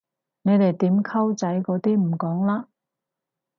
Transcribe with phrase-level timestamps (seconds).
[0.41, 2.65] 你哋點溝仔嗰啲唔講嘞？